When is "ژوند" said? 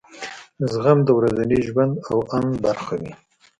1.67-1.93